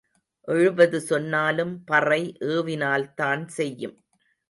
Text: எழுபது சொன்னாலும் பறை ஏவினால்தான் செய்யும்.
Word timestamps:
எழுபது 0.47 0.99
சொன்னாலும் 1.01 1.83
பறை 1.83 2.21
ஏவினால்தான் 2.47 3.47
செய்யும். 3.47 3.97